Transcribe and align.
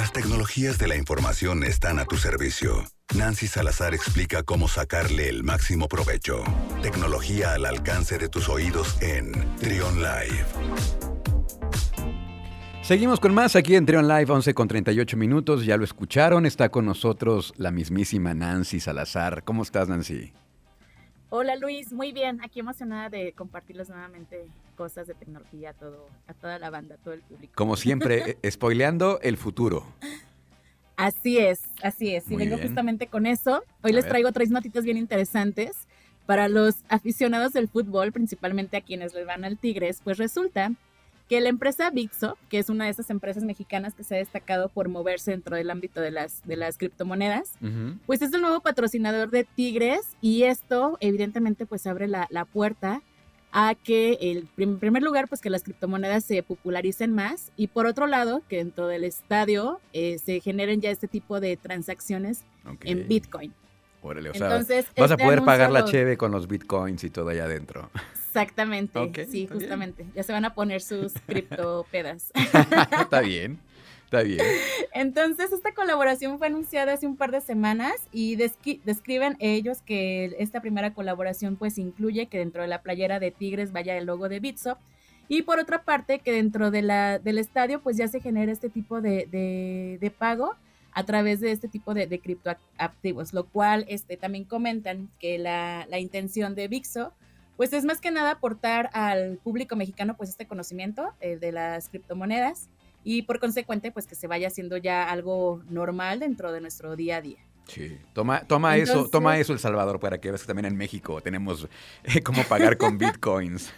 Las 0.00 0.12
tecnologías 0.12 0.78
de 0.78 0.88
la 0.88 0.96
información 0.96 1.62
están 1.62 1.98
a 1.98 2.06
tu 2.06 2.16
servicio. 2.16 2.86
Nancy 3.18 3.46
Salazar 3.46 3.92
explica 3.92 4.42
cómo 4.42 4.66
sacarle 4.66 5.28
el 5.28 5.44
máximo 5.44 5.88
provecho. 5.88 6.42
Tecnología 6.80 7.52
al 7.52 7.66
alcance 7.66 8.16
de 8.16 8.30
tus 8.30 8.48
oídos 8.48 8.96
en 9.02 9.30
Trion 9.56 9.96
Live. 9.96 10.46
Seguimos 12.80 13.20
con 13.20 13.34
más 13.34 13.56
aquí 13.56 13.76
en 13.76 13.84
Trion 13.84 14.08
Live, 14.08 14.32
11 14.32 14.54
con 14.54 14.68
38 14.68 15.18
minutos. 15.18 15.66
Ya 15.66 15.76
lo 15.76 15.84
escucharon, 15.84 16.46
está 16.46 16.70
con 16.70 16.86
nosotros 16.86 17.52
la 17.58 17.70
mismísima 17.70 18.32
Nancy 18.32 18.80
Salazar. 18.80 19.44
¿Cómo 19.44 19.62
estás, 19.62 19.90
Nancy? 19.90 20.32
Hola 21.28 21.56
Luis, 21.56 21.92
muy 21.92 22.12
bien. 22.12 22.40
Aquí 22.42 22.60
emocionada 22.60 23.10
de 23.10 23.34
compartirles 23.34 23.90
nuevamente 23.90 24.48
cosas 24.80 25.06
de 25.06 25.12
tecnología 25.12 25.70
a, 25.70 25.72
todo, 25.74 26.08
a 26.26 26.32
toda 26.32 26.58
la 26.58 26.70
banda, 26.70 26.94
a 26.94 26.98
todo 26.98 27.12
el 27.12 27.20
público. 27.20 27.52
Como 27.54 27.76
siempre, 27.76 28.38
eh, 28.42 28.50
spoileando 28.50 29.20
el 29.20 29.36
futuro. 29.36 29.84
Así 30.96 31.36
es, 31.36 31.64
así 31.82 32.14
es. 32.14 32.30
Y 32.30 32.36
vengo 32.36 32.56
justamente 32.56 33.06
con 33.06 33.26
eso. 33.26 33.62
Hoy 33.82 33.92
les 33.92 34.08
traigo 34.08 34.32
tres 34.32 34.48
notitas 34.48 34.84
bien 34.84 34.96
interesantes. 34.96 35.72
Para 36.24 36.48
los 36.48 36.76
aficionados 36.88 37.52
del 37.52 37.68
fútbol, 37.68 38.10
principalmente 38.10 38.78
a 38.78 38.80
quienes 38.80 39.12
les 39.12 39.26
van 39.26 39.44
al 39.44 39.58
Tigres, 39.58 40.00
pues 40.02 40.16
resulta 40.16 40.72
que 41.28 41.42
la 41.42 41.50
empresa 41.50 41.90
Vixo, 41.90 42.38
que 42.48 42.58
es 42.58 42.70
una 42.70 42.86
de 42.86 42.90
esas 42.90 43.10
empresas 43.10 43.44
mexicanas 43.44 43.94
que 43.94 44.02
se 44.02 44.14
ha 44.14 44.18
destacado 44.18 44.70
por 44.70 44.88
moverse 44.88 45.30
dentro 45.30 45.56
del 45.56 45.70
ámbito 45.70 46.00
de 46.00 46.10
las, 46.10 46.42
de 46.46 46.56
las 46.56 46.78
criptomonedas, 46.78 47.52
pues 48.06 48.22
es 48.22 48.32
el 48.32 48.40
nuevo 48.40 48.60
patrocinador 48.60 49.30
de 49.30 49.44
Tigres 49.44 50.16
y 50.22 50.44
esto 50.44 50.96
evidentemente 51.00 51.66
pues 51.66 51.86
abre 51.86 52.08
la, 52.08 52.26
puerta 52.52 53.02
a 53.52 53.74
que 53.74 54.18
el, 54.20 54.48
en 54.56 54.78
primer 54.78 55.02
lugar 55.02 55.28
pues 55.28 55.40
que 55.40 55.50
las 55.50 55.62
criptomonedas 55.62 56.24
se 56.24 56.42
popularicen 56.42 57.12
más 57.12 57.52
y 57.56 57.68
por 57.68 57.86
otro 57.86 58.06
lado 58.06 58.42
que 58.48 58.58
dentro 58.58 58.86
del 58.86 59.04
estadio 59.04 59.80
eh, 59.92 60.18
se 60.18 60.40
generen 60.40 60.80
ya 60.80 60.90
este 60.90 61.08
tipo 61.08 61.40
de 61.40 61.56
transacciones 61.56 62.44
en 62.84 63.08
Bitcoin. 63.08 63.52
Órale, 64.02 64.30
o 64.30 64.34
sea, 64.34 64.48
vas 64.48 64.70
a 64.70 64.78
este 64.78 65.16
poder 65.18 65.42
pagar 65.44 65.70
la 65.70 65.84
cheve 65.84 66.16
con 66.16 66.32
los 66.32 66.48
bitcoins 66.48 67.04
y 67.04 67.10
todo 67.10 67.28
allá 67.28 67.44
adentro. 67.44 67.90
Exactamente, 68.14 69.26
sí, 69.26 69.46
justamente. 69.46 70.06
Ya 70.14 70.22
se 70.22 70.32
van 70.32 70.44
a 70.44 70.54
poner 70.54 70.80
sus 70.80 71.12
criptopedas. 71.26 72.32
está 72.98 73.20
bien, 73.20 73.58
está 74.10 74.22
bien. 74.24 74.40
Entonces, 74.92 75.52
esta 75.52 75.72
colaboración 75.72 76.38
fue 76.38 76.48
anunciada 76.48 76.94
hace 76.94 77.06
un 77.06 77.16
par 77.16 77.30
de 77.30 77.40
semanas 77.40 77.94
y 78.10 78.34
describen 78.34 79.36
ellos 79.38 79.82
que 79.82 80.34
esta 80.38 80.60
primera 80.60 80.92
colaboración 80.94 81.56
pues 81.56 81.78
incluye 81.78 82.26
que 82.26 82.38
dentro 82.38 82.62
de 82.62 82.68
la 82.68 82.82
playera 82.82 83.20
de 83.20 83.30
Tigres 83.30 83.72
vaya 83.72 83.96
el 83.96 84.06
logo 84.06 84.28
de 84.28 84.40
Bitso 84.40 84.78
y 85.28 85.42
por 85.42 85.60
otra 85.60 85.84
parte 85.84 86.18
que 86.18 86.32
dentro 86.32 86.72
de 86.72 86.82
la, 86.82 87.20
del 87.20 87.38
estadio 87.38 87.80
pues 87.80 87.96
ya 87.96 88.08
se 88.08 88.20
genera 88.20 88.50
este 88.50 88.68
tipo 88.68 89.00
de, 89.00 90.12
pago 90.18 90.56
a 90.92 91.04
través 91.04 91.38
de 91.38 91.52
este 91.52 91.68
tipo 91.68 91.94
de, 91.94 92.08
de 92.08 92.18
criptoactivos, 92.18 93.32
lo 93.32 93.46
cual 93.46 93.84
este, 93.86 94.16
también 94.16 94.44
comentan 94.44 95.08
que 95.20 95.38
la, 95.38 95.86
la 95.88 96.00
intención 96.00 96.56
de 96.56 96.66
Vixo 96.66 97.12
pues 97.56 97.72
es 97.72 97.84
más 97.84 98.00
que 98.00 98.10
nada 98.10 98.32
aportar 98.32 98.90
al 98.92 99.36
público 99.36 99.76
mexicano 99.76 100.16
pues 100.16 100.30
este 100.30 100.46
conocimiento 100.46 101.12
eh, 101.20 101.36
de 101.36 101.52
las 101.52 101.90
criptomonedas 101.90 102.68
y 103.04 103.22
por 103.22 103.40
consecuente 103.40 103.92
pues 103.92 104.06
que 104.06 104.14
se 104.14 104.26
vaya 104.26 104.48
haciendo 104.48 104.76
ya 104.76 105.10
algo 105.10 105.62
normal 105.68 106.20
dentro 106.20 106.52
de 106.52 106.60
nuestro 106.60 106.96
día 106.96 107.16
a 107.16 107.20
día. 107.22 107.38
Sí, 107.66 107.96
toma, 108.14 108.40
toma 108.40 108.76
eso, 108.76 109.08
toma 109.08 109.38
eso 109.38 109.52
El 109.52 109.60
Salvador 109.60 110.00
para 110.00 110.18
que 110.18 110.28
veas 110.28 110.40
que 110.40 110.48
también 110.48 110.66
en 110.66 110.76
México 110.76 111.20
tenemos 111.20 111.68
eh, 112.02 112.20
cómo 112.20 112.42
pagar 112.44 112.76
con 112.76 112.98
bitcoins. 112.98 113.72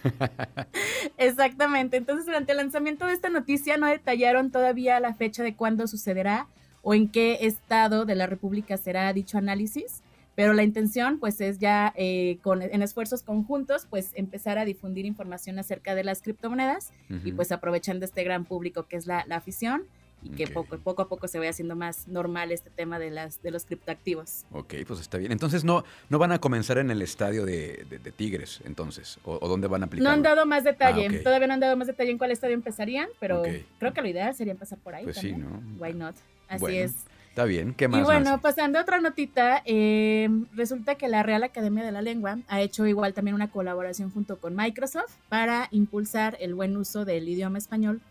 Exactamente. 1.17 1.97
Entonces, 1.97 2.25
durante 2.25 2.53
el 2.53 2.57
lanzamiento 2.57 3.05
de 3.05 3.13
esta 3.13 3.29
noticia 3.29 3.77
no 3.77 3.85
detallaron 3.87 4.49
todavía 4.49 4.99
la 4.99 5.13
fecha 5.13 5.43
de 5.43 5.55
cuándo 5.55 5.85
sucederá 5.85 6.47
o 6.81 6.95
en 6.95 7.07
qué 7.07 7.39
estado 7.41 8.05
de 8.05 8.15
la 8.15 8.25
República 8.25 8.77
será 8.77 9.13
dicho 9.13 9.37
análisis. 9.37 10.01
Pero 10.35 10.53
la 10.53 10.63
intención, 10.63 11.19
pues, 11.19 11.39
es 11.41 11.59
ya 11.59 11.93
eh, 11.95 12.37
con, 12.41 12.61
en 12.61 12.81
esfuerzos 12.81 13.21
conjuntos, 13.23 13.85
pues, 13.89 14.11
empezar 14.15 14.57
a 14.57 14.65
difundir 14.65 15.05
información 15.05 15.59
acerca 15.59 15.93
de 15.95 16.03
las 16.03 16.21
criptomonedas 16.21 16.91
y, 17.23 17.31
pues, 17.33 17.51
aprovechando 17.51 18.05
este 18.05 18.23
gran 18.23 18.45
público 18.45 18.87
que 18.87 18.97
es 18.97 19.05
la, 19.05 19.25
afición 19.29 19.83
y 20.21 20.29
que 20.29 20.47
poco, 20.47 20.77
poco 20.77 21.01
a 21.01 21.09
poco 21.09 21.27
se 21.27 21.37
vaya 21.37 21.49
haciendo 21.49 21.75
más 21.75 22.07
normal 22.07 22.51
este 22.51 22.69
tema 22.69 22.97
de, 22.97 23.11
las, 23.11 23.41
de 23.41 23.51
los 23.51 23.65
criptoactivos. 23.65 24.45
Ok, 24.51 24.75
pues 24.87 25.01
está 25.01 25.17
bien. 25.17 25.31
Entonces, 25.31 25.65
¿no, 25.65 25.83
no 26.09 26.17
van 26.17 26.31
a 26.31 26.39
comenzar 26.39 26.77
en 26.77 26.91
el 26.91 27.01
estadio 27.01 27.45
de, 27.45 27.85
Tigres, 28.15 28.61
entonces? 28.63 29.19
¿O, 29.25 29.47
dónde 29.47 29.67
van 29.67 29.83
a 29.83 29.85
aplicar? 29.87 30.03
No 30.03 30.11
han 30.11 30.23
dado 30.23 30.45
más 30.45 30.63
detalle. 30.63 31.07
Ah, 31.11 31.23
Todavía 31.23 31.47
no 31.47 31.55
han 31.55 31.59
dado 31.59 31.75
más 31.75 31.87
detalle 31.87 32.11
en 32.11 32.17
cuál 32.17 32.31
estadio 32.31 32.53
empezarían, 32.53 33.09
pero 33.19 33.43
creo 33.79 33.93
que 33.93 34.01
lo 34.01 34.07
ideal 34.07 34.33
sería 34.33 34.53
empezar 34.53 34.79
por 34.79 34.95
ahí. 34.95 35.03
Pues 35.03 35.17
sí, 35.17 35.33
¿no? 35.33 35.61
Why 35.77 35.93
not? 35.93 36.15
Así 36.47 36.77
es. 36.77 36.95
Está 37.33 37.45
bien, 37.45 37.73
¿qué 37.73 37.87
más? 37.87 38.01
Y 38.01 38.03
bueno, 38.03 38.39
pasando 38.41 38.77
a 38.77 38.83
otra 38.83 39.01
notita, 39.01 39.63
eh, 39.65 40.29
resulta 40.53 40.93
que 40.93 41.07
la 41.07 41.23
Real 41.23 41.41
Academia 41.41 41.83
de 41.83 41.91
la 41.91 42.03
Lengua 42.03 42.37
ha 42.47 42.61
hecho 42.61 42.85
igual 42.85 43.15
también 43.15 43.33
una 43.33 43.49
colaboración 43.49 44.11
junto 44.11 44.37
con 44.37 44.55
Microsoft 44.55 45.15
para 45.29 45.67
impulsar 45.71 46.37
el 46.39 46.53
buen 46.53 46.77
uso 46.77 47.05
del 47.05 47.27
idioma 47.27 47.57
español 47.57 48.01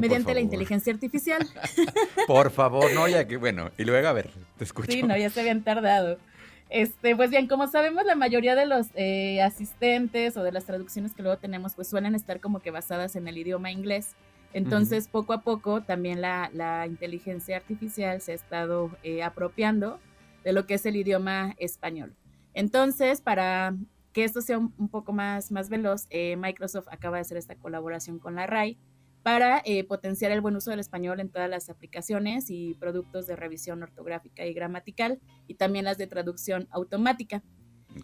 mediante 0.00 0.34
la 0.34 0.40
inteligencia 0.40 0.92
artificial. 0.92 1.46
por 2.26 2.50
favor, 2.50 2.92
no, 2.92 3.06
ya 3.06 3.24
que 3.28 3.36
bueno, 3.36 3.70
y 3.78 3.84
luego 3.84 4.08
a 4.08 4.14
ver, 4.14 4.30
te 4.58 4.64
escucho. 4.64 4.90
Sí, 4.90 5.04
no, 5.04 5.16
ya 5.16 5.30
se 5.30 5.38
habían 5.38 5.62
tardado. 5.62 6.18
Este, 6.68 7.14
pues 7.14 7.30
bien, 7.30 7.46
como 7.46 7.68
sabemos, 7.68 8.04
la 8.04 8.16
mayoría 8.16 8.56
de 8.56 8.66
los 8.66 8.88
eh, 8.96 9.42
asistentes 9.42 10.36
o 10.36 10.42
de 10.42 10.50
las 10.50 10.64
traducciones 10.64 11.14
que 11.14 11.22
luego 11.22 11.38
tenemos, 11.38 11.74
pues 11.76 11.86
suelen 11.86 12.16
estar 12.16 12.40
como 12.40 12.58
que 12.58 12.72
basadas 12.72 13.14
en 13.14 13.28
el 13.28 13.38
idioma 13.38 13.70
inglés. 13.70 14.16
Entonces, 14.52 15.08
poco 15.08 15.32
a 15.32 15.42
poco, 15.42 15.82
también 15.82 16.20
la, 16.20 16.86
inteligencia 16.86 17.56
artificial 17.56 18.20
se 18.20 18.32
ha 18.32 18.34
estado 18.34 18.90
eh, 19.02 19.22
apropiando 19.22 19.98
de 20.44 20.52
lo 20.52 20.66
que 20.66 20.74
es 20.74 20.86
el 20.86 20.96
idioma 20.96 21.54
español. 21.58 22.14
Entonces, 22.54 23.20
para 23.20 23.74
que 24.12 24.24
esto 24.24 24.42
sea 24.42 24.58
un, 24.58 24.88
poco 24.90 25.12
más, 25.12 25.50
más 25.50 25.68
veloz, 25.68 26.06
eh, 26.10 26.36
Microsoft 26.36 26.88
acaba 26.90 27.16
de 27.16 27.22
hacer 27.22 27.38
esta 27.38 27.54
colaboración 27.56 28.18
con 28.18 28.34
la 28.34 28.46
RAI 28.46 28.78
para 29.22 29.62
eh, 29.64 29.84
potenciar 29.84 30.32
el 30.32 30.40
buen 30.40 30.56
uso 30.56 30.70
del 30.70 30.80
español 30.80 31.20
en 31.20 31.30
todas 31.30 31.48
las 31.48 31.70
aplicaciones 31.70 32.50
y 32.50 32.74
productos 32.74 33.26
de 33.26 33.36
revisión 33.36 33.82
ortográfica 33.82 34.44
y 34.44 34.52
gramatical 34.52 35.20
y 35.46 35.54
también 35.54 35.84
las 35.84 35.96
de 35.96 36.08
traducción 36.08 36.68
automática. 36.70 37.42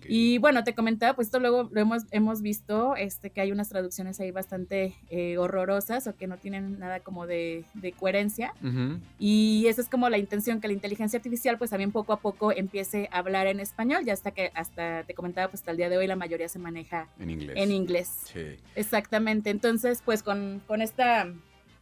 Y 0.08 0.38
bueno, 0.38 0.64
te 0.64 0.74
comentaba, 0.74 1.14
pues 1.14 1.28
esto 1.28 1.40
luego 1.40 1.68
lo 1.70 1.80
hemos, 1.80 2.04
hemos 2.10 2.42
visto, 2.42 2.96
este, 2.96 3.30
que 3.30 3.40
hay 3.40 3.52
unas 3.52 3.68
traducciones 3.68 4.20
ahí 4.20 4.30
bastante 4.30 4.94
eh, 5.10 5.38
horrorosas 5.38 6.06
o 6.06 6.16
que 6.16 6.26
no 6.26 6.36
tienen 6.36 6.78
nada 6.78 7.00
como 7.00 7.26
de, 7.26 7.64
coherencia. 7.98 8.52
Y 9.18 9.66
esa 9.66 9.80
es 9.80 9.88
como 9.88 10.08
la 10.08 10.18
intención, 10.18 10.60
que 10.60 10.68
la 10.68 10.74
inteligencia 10.74 11.18
artificial 11.18 11.58
pues 11.58 11.70
también 11.70 11.92
poco 11.92 12.12
a 12.12 12.20
poco 12.20 12.52
empiece 12.52 13.08
a 13.12 13.18
hablar 13.18 13.46
en 13.46 13.60
español, 13.60 14.04
ya 14.04 14.12
hasta 14.12 14.30
que 14.30 14.50
hasta 14.54 15.04
te 15.04 15.14
comentaba, 15.14 15.48
pues 15.48 15.60
hasta 15.60 15.70
el 15.70 15.76
día 15.76 15.88
de 15.88 15.98
hoy 15.98 16.06
la 16.06 16.16
mayoría 16.16 16.48
se 16.48 16.58
maneja 16.58 17.08
en 17.18 17.30
inglés. 17.30 17.56
En 17.56 17.72
inglés. 17.72 18.16
Sí. 18.32 18.56
Exactamente. 18.74 19.50
Entonces, 19.50 20.02
pues 20.04 20.22
con, 20.22 20.62
con 20.66 20.82
esta, 20.82 21.32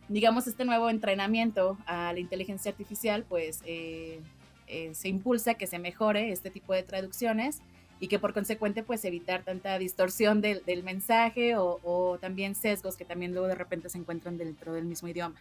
digamos, 0.09 0.47
este 0.47 0.65
nuevo 0.65 0.91
entrenamiento 0.91 1.77
a 1.87 2.13
la 2.13 2.21
inteligencia 2.21 2.71
artificial, 2.71 3.25
pues 3.29 3.63
eh, 3.67 4.21
eh, 4.69 4.91
se 4.95 5.09
impulsa 5.09 5.55
que 5.55 5.67
se 5.67 5.79
mejore 5.79 6.33
este 6.33 6.51
tipo 6.51 6.73
de 6.73 6.83
traducciones 6.83 7.61
y 8.01 8.09
que 8.09 8.19
por 8.19 8.33
consecuente 8.33 8.83
pues 8.83 9.05
evitar 9.05 9.43
tanta 9.43 9.79
distorsión 9.79 10.41
del, 10.41 10.63
del 10.65 10.83
mensaje 10.83 11.55
o, 11.57 12.19
también 12.21 12.55
sesgos 12.55 12.97
que 12.97 13.05
también 13.05 13.33
luego 13.33 13.49
de 13.49 13.55
repente 13.55 13.89
se 13.89 13.99
encuentran 13.99 14.39
dentro 14.39 14.73
del 14.73 14.85
mismo 14.85 15.09
idioma. 15.09 15.37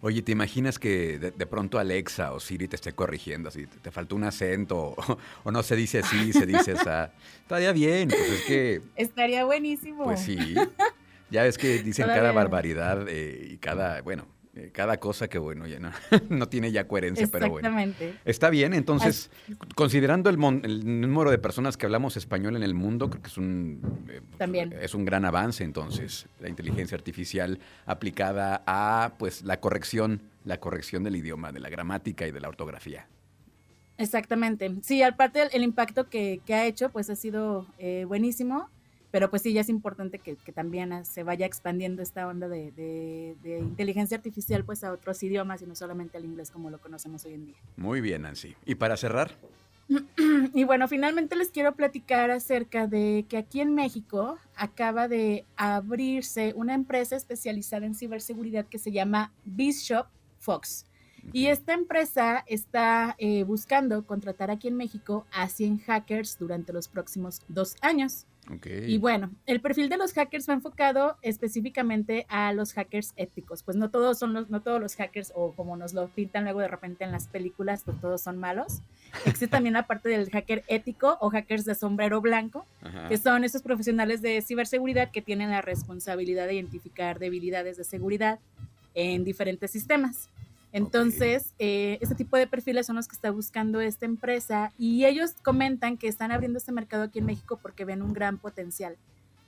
Oye, 0.00 0.20
¿te 0.20 0.32
imaginas 0.32 0.78
que 0.78 1.18
de, 1.18 1.46
pronto 1.46 1.78
Alexa 1.78 2.32
o 2.32 2.40
Siri 2.40 2.68
te 2.68 2.76
esté 2.76 2.92
corrigiendo 2.92 3.48
así, 3.48 3.66
te, 3.66 3.90
faltó 3.90 4.16
un 4.16 4.24
acento 4.24 4.94
o, 5.44 5.50
no 5.50 5.62
se 5.62 5.76
dice 5.76 6.00
así, 6.00 6.32
se 6.32 6.44
dice 6.44 6.72
esa? 6.72 7.12
Estaría 7.42 7.72
bien, 7.72 8.08
pues 8.08 8.30
es 8.30 8.42
que... 8.42 8.82
Estaría 8.96 9.44
buenísimo. 9.44 10.04
Pues 10.04 10.20
sí, 10.20 10.54
ya 11.30 11.42
ves 11.44 11.56
que 11.56 11.82
dicen 11.82 12.06
cada 12.06 12.32
barbaridad 12.32 13.06
eh, 13.08 13.48
y 13.52 13.56
cada, 13.56 14.02
bueno, 14.02 14.26
cada 14.72 14.98
cosa 14.98 15.28
que, 15.28 15.38
bueno, 15.38 15.66
ya 15.66 15.78
no, 15.78 15.90
no 16.28 16.48
tiene 16.48 16.72
ya 16.72 16.86
coherencia, 16.86 17.26
pero 17.30 17.48
bueno. 17.48 17.68
Exactamente. 17.68 18.18
Está 18.24 18.50
bien, 18.50 18.74
entonces, 18.74 19.30
considerando 19.74 20.28
el, 20.28 20.36
el, 20.64 21.00
número 21.00 21.30
de 21.30 21.38
personas 21.38 21.76
que 21.76 21.86
hablamos 21.86 22.16
español 22.16 22.56
en 22.56 22.62
el 22.62 22.74
mundo, 22.74 23.08
creo 23.08 23.22
que 23.22 23.28
es 23.28 23.38
un, 23.38 23.80
eh, 24.08 24.20
También. 24.36 24.74
es 24.74 24.94
un 24.94 25.04
gran 25.06 25.24
avance, 25.24 25.64
entonces, 25.64 26.26
la 26.38 26.50
inteligencia 26.50 26.96
artificial 26.96 27.60
aplicada 27.86 28.62
a, 28.66 29.14
pues, 29.18 29.42
la 29.42 29.58
corrección, 29.58 30.20
la 30.44 30.60
corrección 30.60 31.02
del 31.02 31.16
idioma, 31.16 31.50
de 31.52 31.60
la 31.60 31.70
gramática 31.70 32.26
y 32.26 32.30
de 32.30 32.40
la 32.40 32.48
ortografía. 32.48 33.06
Exactamente. 33.96 34.70
Sí, 34.82 35.02
aparte 35.02 35.48
el, 35.50 35.62
impacto 35.62 36.10
que, 36.10 36.40
que, 36.44 36.54
ha 36.54 36.66
hecho, 36.66 36.90
pues, 36.90 37.08
ha 37.08 37.16
sido 37.16 37.66
eh, 37.78 38.04
buenísimo 38.06 38.68
pero 39.12 39.28
pues 39.28 39.42
sí, 39.42 39.52
ya 39.52 39.60
es 39.60 39.68
importante 39.68 40.18
que, 40.18 40.34
también 40.52 41.04
se 41.04 41.22
vaya 41.22 41.46
expandiendo 41.46 42.02
esta 42.02 42.26
onda 42.26 42.48
de, 42.48 43.36
inteligencia 43.44 44.16
artificial 44.16 44.64
pues 44.64 44.82
a 44.82 44.90
otros 44.90 45.22
idiomas 45.22 45.60
y 45.62 45.66
no 45.66 45.76
solamente 45.76 46.16
al 46.16 46.24
inglés 46.24 46.50
como 46.50 46.70
lo 46.70 46.78
conocemos 46.78 47.24
hoy 47.26 47.34
en 47.34 47.46
día. 47.46 47.56
Muy 47.76 48.00
bien, 48.00 48.22
Nancy. 48.22 48.56
¿Y 48.64 48.74
para 48.74 48.96
cerrar? 48.96 49.36
Y 50.54 50.64
bueno, 50.64 50.88
finalmente 50.88 51.36
les 51.36 51.50
quiero 51.50 51.74
platicar 51.74 52.30
acerca 52.30 52.86
de 52.86 53.26
que 53.28 53.36
aquí 53.36 53.60
en 53.60 53.74
México 53.74 54.38
acaba 54.56 55.08
de 55.08 55.44
abrirse 55.56 56.54
una 56.56 56.74
empresa 56.74 57.14
especializada 57.16 57.84
en 57.84 57.94
ciberseguridad 57.94 58.66
que 58.66 58.78
se 58.78 58.92
llama 58.92 59.32
Bishop 59.44 60.06
Fox. 60.38 60.86
Y 61.32 61.46
esta 61.46 61.74
empresa 61.74 62.44
está 62.46 63.14
eh, 63.18 63.44
buscando 63.44 64.04
contratar 64.06 64.50
aquí 64.50 64.68
en 64.68 64.76
México 64.76 65.26
a 65.32 65.48
100 65.48 65.78
hackers 65.78 66.38
durante 66.38 66.72
los 66.72 66.88
próximos 66.88 67.40
dos 67.48 67.76
años. 67.80 68.26
Y 68.64 68.98
bueno, 68.98 69.30
el 69.46 69.60
perfil 69.60 69.88
de 69.88 69.96
los 69.96 70.12
hackers 70.14 70.48
va 70.48 70.54
enfocado 70.54 71.16
específicamente 71.22 72.26
a 72.28 72.52
los 72.52 72.72
hackers 72.72 73.12
éticos. 73.16 73.62
Pues 73.62 73.76
no 73.76 73.88
todos 73.90 74.18
son 74.18 74.34
los, 74.34 74.50
no 74.50 74.60
todos 74.60 74.80
los 74.80 74.96
hackers, 74.96 75.32
o 75.36 75.52
como 75.52 75.76
nos 75.76 75.94
lo 75.94 76.08
pintan 76.08 76.42
luego 76.44 76.58
de 76.58 76.66
repente 76.66 77.04
en 77.04 77.12
las 77.12 77.28
películas, 77.28 77.82
pues 77.84 78.00
todos 78.00 78.20
son 78.20 78.38
malos. 78.38 78.80
Existe 79.24 79.46
también 79.48 79.74
la 79.74 79.86
parte 79.86 80.08
del 80.08 80.28
hacker 80.28 80.64
ético 80.66 81.18
o 81.20 81.30
hackers 81.30 81.64
de 81.64 81.76
sombrero 81.76 82.20
blanco, 82.20 82.66
que 83.08 83.16
son 83.16 83.44
esos 83.44 83.62
profesionales 83.62 84.22
de 84.22 84.42
ciberseguridad 84.42 85.12
que 85.12 85.22
tienen 85.22 85.50
la 85.50 85.62
responsabilidad 85.62 86.48
de 86.48 86.54
identificar 86.54 87.20
debilidades 87.20 87.76
de 87.76 87.84
seguridad 87.84 88.40
en 88.94 89.22
diferentes 89.22 89.70
sistemas. 89.70 90.28
Entonces, 90.72 91.52
eh, 91.58 91.98
este 92.00 92.14
tipo 92.14 92.36
de 92.38 92.46
perfiles 92.46 92.86
son 92.86 92.96
los 92.96 93.06
que 93.06 93.14
está 93.14 93.30
buscando 93.30 93.80
esta 93.80 94.06
empresa 94.06 94.72
y 94.78 95.04
ellos 95.04 95.32
comentan 95.42 95.98
que 95.98 96.08
están 96.08 96.32
abriendo 96.32 96.58
este 96.58 96.72
mercado 96.72 97.04
aquí 97.04 97.18
en 97.18 97.26
México 97.26 97.58
porque 97.60 97.84
ven 97.84 98.00
un 98.00 98.14
gran 98.14 98.38
potencial. 98.38 98.96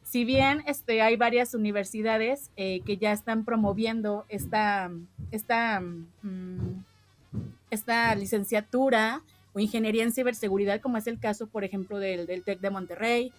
Si 0.03 0.27
bien 0.27 0.63
este, 0.67 1.01
hay 1.01 1.17
varias 1.17 1.55
universidades 1.55 2.51
eh, 2.57 2.83
que 2.85 2.99
ya 2.99 3.13
están 3.13 3.47
promoviendo 3.47 4.27
esta, 4.29 4.91
esta, 5.31 5.81
mm, 5.81 6.85
esta 7.71 8.15
licenciatura 8.15 9.23
o 9.55 9.61
ingeniería 9.61 10.03
en 10.03 10.13
ciberseguridad, 10.13 10.83
como 10.83 10.99
es 10.99 11.07
el 11.07 11.19
caso, 11.19 11.47
por 11.47 11.65
ejemplo, 11.65 11.99
del, 11.99 12.27
TEC 12.27 12.61
de 12.61 12.71
Monterrey 12.71 13.33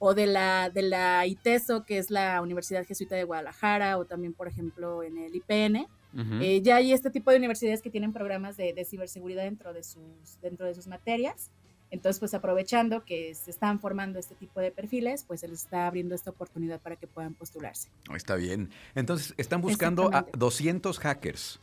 o 0.00 0.14
de 0.14 0.26
la, 0.26 0.68
de 0.68 0.82
la 0.82 1.26
ITESO, 1.26 1.84
que 1.84 1.98
es 1.98 2.10
la 2.10 2.40
Universidad 2.42 2.84
Jesuita 2.84 3.14
de 3.14 3.24
Guadalajara, 3.24 3.98
o 3.98 4.04
también, 4.04 4.32
por 4.32 4.48
ejemplo, 4.48 5.04
en 5.04 5.18
el 5.18 5.34
IPN, 5.36 5.86
eh, 6.16 6.60
ya 6.62 6.76
hay 6.76 6.92
este 6.92 7.10
tipo 7.10 7.30
de 7.30 7.36
universidades 7.36 7.82
que 7.82 7.90
tienen 7.90 8.12
programas 8.12 8.56
de, 8.56 8.84
ciberseguridad 8.84 9.44
dentro 9.44 9.72
de, 9.72 9.82
sus, 9.82 10.40
dentro 10.40 10.66
de 10.66 10.74
sus 10.74 10.86
materias. 10.86 11.50
Entonces, 11.90 12.20
pues 12.20 12.34
aprovechando 12.34 13.04
que 13.04 13.34
se 13.34 13.50
están 13.50 13.80
formando 13.80 14.18
este 14.18 14.34
tipo 14.34 14.60
de 14.60 14.70
perfiles, 14.70 15.24
pues 15.24 15.40
se 15.40 15.48
les 15.48 15.64
está 15.64 15.86
abriendo 15.86 16.14
esta 16.14 16.30
oportunidad 16.30 16.80
para 16.80 16.96
que 16.96 17.06
puedan 17.06 17.34
postularse. 17.34 17.90
Está 18.14 18.36
bien. 18.36 18.70
Entonces, 18.94 19.34
están 19.38 19.60
buscando 19.60 20.10
a 20.12 20.26
200 20.36 20.98
hackers 20.98 21.60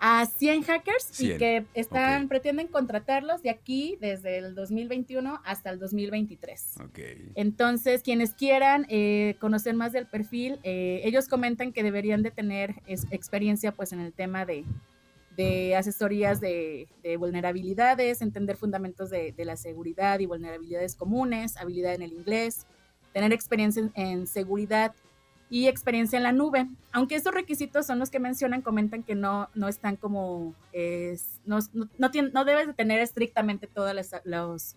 a 0.00 0.26
100 0.26 0.62
hackers 0.62 1.20
y 1.20 1.36
que 1.36 1.66
están 1.74 2.28
pretenden 2.28 2.68
contratarlos 2.68 3.42
de 3.42 3.50
aquí 3.50 3.96
desde 4.00 4.38
el 4.38 4.54
2021 4.54 5.40
hasta 5.44 5.70
el 5.70 5.78
2023. 5.78 6.76
Okay. 6.88 7.32
Entonces, 7.34 8.02
quienes 8.02 8.34
quieran 8.34 8.86
eh, 8.88 9.36
conocer 9.40 9.74
más 9.74 9.92
del 9.92 10.06
perfil, 10.06 10.60
eh, 10.62 11.00
ellos 11.04 11.28
comentan 11.28 11.72
que 11.72 11.82
deberían 11.82 12.22
de 12.22 12.30
tener 12.30 12.76
experiencia 12.86 13.72
pues 13.72 13.92
en 13.92 14.00
el 14.00 14.12
tema 14.12 14.46
de, 14.46 14.64
asesorías 15.76 16.40
de, 16.40 16.88
vulnerabilidades, 17.18 18.22
entender 18.22 18.56
fundamentos 18.56 19.10
de, 19.10 19.34
la 19.38 19.56
seguridad 19.56 20.20
y 20.20 20.26
vulnerabilidades 20.26 20.94
comunes, 20.94 21.56
habilidad 21.56 21.94
en 21.94 22.02
el 22.02 22.12
inglés, 22.12 22.66
tener 23.12 23.32
experiencia 23.32 23.90
en 23.94 24.26
seguridad 24.26 24.94
y 25.50 25.66
experiencia 25.66 26.16
en 26.16 26.22
la 26.22 26.32
nube. 26.32 26.66
Aunque 26.92 27.14
estos 27.14 27.34
requisitos 27.34 27.86
son 27.86 27.98
los 27.98 28.10
que 28.10 28.18
mencionan, 28.18 28.62
comentan 28.62 29.02
que 29.02 29.14
no, 29.14 29.48
no 29.54 29.68
están 29.68 29.96
como, 29.96 30.54
es, 30.72 31.40
no, 31.44 31.58
no, 31.72 31.88
no, 32.32 32.44
debes 32.44 32.66
de 32.66 32.74
tener 32.74 33.00
estrictamente 33.00 33.66
todos 33.66 33.94
los, 34.24 34.76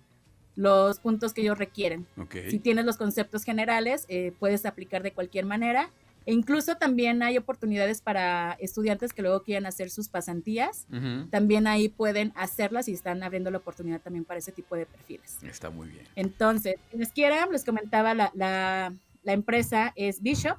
los 0.55 0.99
puntos 0.99 1.33
que 1.33 1.41
ellos 1.41 1.57
requieren. 1.57 2.07
Si 2.49 2.59
tienes 2.59 2.85
los 2.85 2.97
conceptos 2.97 3.43
generales, 3.43 4.05
eh, 4.07 4.33
puedes 4.39 4.65
aplicar 4.65 5.03
de 5.03 5.11
cualquier 5.11 5.45
manera. 5.45 5.89
E 6.27 6.33
incluso 6.33 6.77
también 6.77 7.23
hay 7.23 7.37
oportunidades 7.37 7.99
para 8.01 8.55
estudiantes 8.59 9.11
que 9.11 9.23
luego 9.23 9.41
quieran 9.41 9.65
hacer 9.65 9.89
sus 9.89 10.07
pasantías. 10.07 10.85
También 11.31 11.65
ahí 11.65 11.89
pueden 11.89 12.31
hacerlas 12.35 12.87
y 12.87 12.93
están 12.93 13.23
abriendo 13.23 13.49
la 13.49 13.57
oportunidad 13.57 14.01
también 14.01 14.23
para 14.23 14.37
ese 14.37 14.51
tipo 14.51 14.75
de 14.75 14.85
perfiles. 14.85 15.39
Está 15.41 15.71
muy 15.71 15.89
bien. 15.89 16.05
Entonces, 16.15 16.75
quienes 16.91 17.11
quieran, 17.11 17.51
les 17.51 17.65
comentaba 17.65 18.13
la, 18.13 18.31
la 18.35 18.93
la 19.23 19.33
empresa 19.33 19.93
es 19.95 20.21
Bishop, 20.21 20.57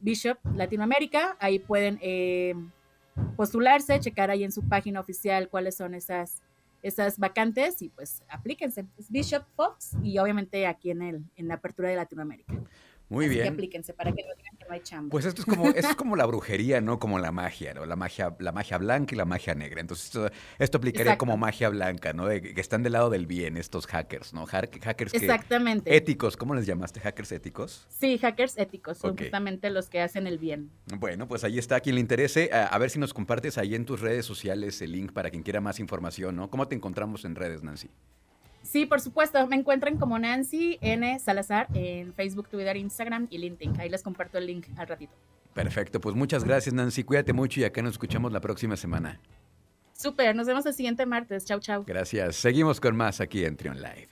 Bishop 0.00 0.38
Latinoamérica. 0.54 1.36
Ahí 1.40 1.58
pueden 1.58 1.98
eh, 2.02 2.54
postularse, 3.36 4.00
checar 4.00 4.30
ahí 4.30 4.44
en 4.44 4.52
su 4.52 4.62
página 4.68 5.00
oficial 5.00 5.48
cuáles 5.48 5.76
son 5.76 5.94
esas, 5.94 6.42
esas 6.82 7.18
vacantes 7.18 7.82
y 7.82 7.88
pues 7.88 8.22
aplíquense. 8.28 8.86
Es 8.98 9.10
Bishop 9.10 9.44
Fox 9.56 9.96
y 10.02 10.18
obviamente 10.18 10.66
aquí 10.66 10.90
en, 10.90 11.02
el, 11.02 11.24
en 11.36 11.48
la 11.48 11.54
apertura 11.54 11.88
de 11.88 11.96
Latinoamérica. 11.96 12.54
Muy 13.10 13.28
bien. 13.28 13.42
Que 13.42 13.48
aplíquense 13.48 13.92
para 13.92 14.12
que 14.12 14.22
no 14.22 14.34
digan 14.36 14.56
que 14.56 14.64
no 14.66 14.72
hay 14.72 14.80
chamba. 14.80 15.10
Pues 15.10 15.24
esto 15.24 15.42
es 15.42 15.46
como, 15.46 15.68
es 15.70 15.96
como 15.96 16.14
la 16.14 16.26
brujería, 16.26 16.80
¿no? 16.80 17.00
Como 17.00 17.18
la 17.18 17.32
magia, 17.32 17.74
¿no? 17.74 17.84
La 17.84 17.96
magia, 17.96 18.36
la 18.38 18.52
magia 18.52 18.78
blanca 18.78 19.16
y 19.16 19.18
la 19.18 19.24
magia 19.24 19.52
negra. 19.56 19.80
Entonces, 19.80 20.30
esto, 20.60 20.78
aplicaría 20.78 21.18
como 21.18 21.36
magia 21.36 21.68
blanca, 21.70 22.12
¿no? 22.12 22.26
De, 22.26 22.40
que 22.40 22.60
están 22.60 22.84
del 22.84 22.92
lado 22.92 23.10
del 23.10 23.26
bien 23.26 23.56
estos 23.56 23.88
hackers, 23.88 24.32
¿no? 24.32 24.46
hackers 24.46 25.12
Exactamente. 25.12 25.94
éticos, 25.94 26.36
¿cómo 26.36 26.54
les 26.54 26.66
llamaste? 26.66 27.00
¿Hackers 27.00 27.32
éticos? 27.32 27.84
Sí, 27.88 28.16
hackers 28.16 28.56
éticos, 28.56 28.98
son 28.98 29.16
justamente 29.16 29.70
los 29.70 29.90
que 29.90 30.00
hacen 30.00 30.28
el 30.28 30.38
bien. 30.38 30.70
Bueno, 30.96 31.26
pues 31.26 31.42
ahí 31.42 31.58
está, 31.58 31.80
quien 31.80 31.96
le 31.96 32.00
interese. 32.00 32.50
A, 32.52 32.66
a, 32.66 32.78
ver 32.78 32.90
si 32.90 33.00
nos 33.00 33.12
compartes 33.12 33.58
ahí 33.58 33.74
en 33.74 33.84
tus 33.84 34.00
redes 34.00 34.24
sociales 34.24 34.80
el 34.82 34.92
link 34.92 35.12
para 35.12 35.30
quien 35.30 35.42
quiera 35.42 35.60
más 35.60 35.80
información, 35.80 36.36
¿no? 36.36 36.48
¿Cómo 36.48 36.68
te 36.68 36.76
encontramos 36.76 37.24
en 37.24 37.34
redes, 37.34 37.64
Nancy? 37.64 37.90
Sí, 38.70 38.86
por 38.86 39.00
supuesto. 39.00 39.44
Me 39.48 39.56
encuentran 39.56 39.96
como 39.96 40.16
Nancy 40.16 40.78
N. 40.80 41.18
Salazar 41.18 41.66
en 41.74 42.14
Facebook, 42.14 42.48
Twitter, 42.48 42.76
Instagram 42.76 43.26
y 43.28 43.38
LinkedIn. 43.38 43.80
Ahí 43.80 43.88
les 43.88 44.00
comparto 44.00 44.38
el 44.38 44.46
link 44.46 44.68
al 44.76 44.86
ratito. 44.86 45.12
Perfecto. 45.52 46.00
Pues 46.00 46.14
muchas 46.14 46.44
gracias, 46.44 46.72
Nancy. 46.72 47.02
Cuídate 47.02 47.32
mucho 47.32 47.58
y 47.58 47.64
acá 47.64 47.82
nos 47.82 47.94
escuchamos 47.94 48.32
la 48.32 48.40
próxima 48.40 48.76
semana. 48.76 49.18
Súper. 49.92 50.36
Nos 50.36 50.46
vemos 50.46 50.64
el 50.66 50.74
siguiente 50.74 51.04
martes. 51.04 51.44
Chau, 51.46 51.58
chau. 51.58 51.82
Gracias. 51.84 52.36
Seguimos 52.36 52.78
con 52.78 52.96
más 52.96 53.20
aquí 53.20 53.44
en 53.44 53.56
Trion 53.56 53.82
Live. 53.82 54.10